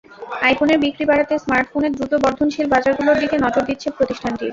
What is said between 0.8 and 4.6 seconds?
বিক্রি বাড়াতে স্মার্টফোনের দ্রুত বর্ধনশীল বাজারগুলোর দিকে নজর দিচ্ছে প্রতিষ্ঠানটি।